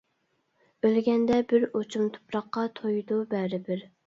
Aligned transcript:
ئۆلگەندە 0.87 1.37
بىر 1.51 1.67
ئوچۇم 1.69 2.09
تۇپراققا 2.17 2.65
تويىدۇ 2.81 3.21
بەرىبىر! 3.37 3.87